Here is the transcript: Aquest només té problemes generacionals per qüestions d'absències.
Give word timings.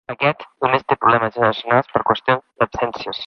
Aquest 0.11 0.45
només 0.65 0.85
té 0.93 0.97
problemes 1.03 1.35
generacionals 1.37 1.93
per 1.97 2.05
qüestions 2.11 2.45
d'absències. 2.63 3.19